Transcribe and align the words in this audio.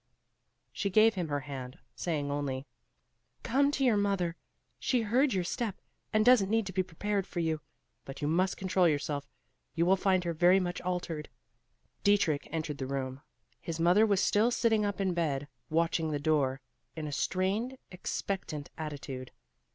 She 0.73 0.89
gave 0.89 1.13
him 1.13 1.27
her 1.27 1.41
hand, 1.41 1.77
saying 1.95 2.31
only, 2.31 2.65
"Come 3.43 3.69
to 3.73 3.85
your 3.85 3.97
mother; 3.97 4.35
she 4.79 5.01
heard 5.03 5.31
your 5.31 5.43
step, 5.43 5.79
and 6.11 6.25
doesn't 6.25 6.49
need 6.49 6.65
to 6.65 6.73
be 6.73 6.81
prepared 6.81 7.27
for 7.27 7.39
you. 7.39 7.61
But 8.03 8.19
you 8.19 8.27
must 8.27 8.57
control 8.57 8.87
yourself; 8.87 9.27
you 9.75 9.85
will 9.85 9.95
find 9.95 10.23
her 10.23 10.33
very 10.33 10.59
much 10.59 10.81
altered." 10.81 11.29
Dietrich 12.03 12.47
entered 12.49 12.79
the 12.79 12.87
room. 12.87 13.21
His 13.59 13.79
mother 13.79 14.07
was 14.07 14.23
still 14.23 14.49
sitting 14.49 14.83
up 14.85 14.99
in 14.99 15.13
bed, 15.13 15.47
watching 15.69 16.09
the 16.09 16.17
door, 16.19 16.61
in 16.95 17.05
a 17.05 17.11
strained, 17.11 17.77
expectant 17.91 18.71
attitude. 18.79 19.29